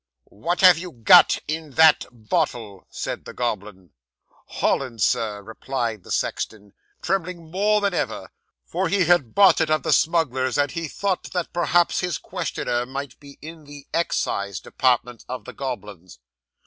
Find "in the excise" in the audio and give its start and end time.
13.43-14.59